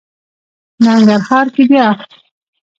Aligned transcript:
ننګرهار 0.83 1.47
کې 1.55 1.63
بیا... 1.69 1.87